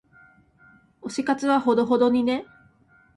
[1.03, 2.47] 推し活はほどほどにね。